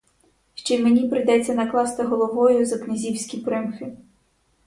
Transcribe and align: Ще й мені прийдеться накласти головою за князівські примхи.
Ще 0.55 0.73
й 0.75 0.79
мені 0.83 1.09
прийдеться 1.09 1.53
накласти 1.53 2.03
головою 2.03 2.65
за 2.65 2.77
князівські 2.77 3.37
примхи. 3.37 3.97